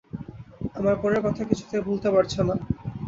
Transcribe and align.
আমার 0.75 0.95
পণের 1.01 1.21
কথা 1.23 1.41
কিছুতেই 1.49 1.85
ভুলতে 1.87 2.09
পারছ 2.11 2.33
না। 2.39 2.55